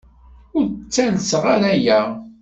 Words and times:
Ur 0.57 0.65
d-ttalseɣ 0.69 1.43
ara 1.55 1.69
aya. 1.75 1.99